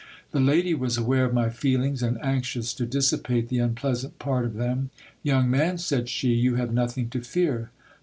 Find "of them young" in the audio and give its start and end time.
4.45-5.47